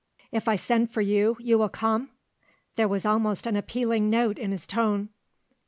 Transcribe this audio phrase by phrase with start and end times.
[0.31, 2.09] If I send for you, you will come?"
[2.75, 5.09] There was almost an appealing note in his tone.